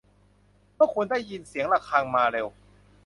[0.75, 2.47] เมื่อคุณได้ยินเสียงระฆังมาเร็ว